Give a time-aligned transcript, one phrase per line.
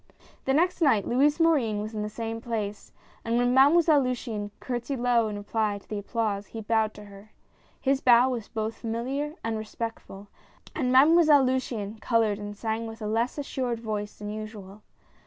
[0.45, 2.91] The next night Louis Morin was in the same place,
[3.23, 7.33] and when Mademoiselle Luciane curtsied low in reply to the applause, he bowed to her.
[7.79, 10.29] His bow was both familiar and respectful,
[10.75, 14.81] and Mademoiselle Luciane col ored and sang with a less assured voice than usual.